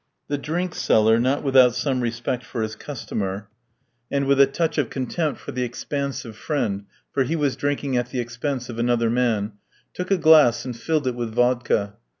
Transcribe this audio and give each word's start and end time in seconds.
The 0.29 0.37
drink 0.39 0.73
seller, 0.73 1.19
not 1.19 1.43
without 1.43 1.75
some 1.75 2.01
respect 2.01 2.43
for 2.43 2.63
his 2.63 2.75
customer, 2.75 3.49
and 4.09 4.25
with 4.25 4.41
a 4.41 4.47
touch 4.47 4.79
of 4.79 4.89
contempt 4.89 5.39
for 5.39 5.51
the 5.51 5.61
expansive 5.61 6.35
friend 6.35 6.85
(for 7.13 7.23
he 7.23 7.35
was 7.35 7.55
drinking 7.55 7.97
at 7.97 8.09
the 8.09 8.19
expense 8.19 8.67
of 8.67 8.79
another 8.79 9.11
man), 9.11 9.51
took 9.93 10.09
a 10.09 10.17
glass 10.17 10.65
and 10.65 10.75
filled 10.75 11.05
it 11.05 11.13
with 11.13 11.29
vodka. 11.35 11.97